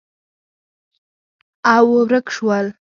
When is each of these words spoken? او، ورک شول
او، 1.75 1.85
ورک 1.99 2.27
شول 2.35 2.67